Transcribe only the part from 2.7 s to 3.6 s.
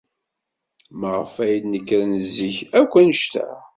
akk anect-a?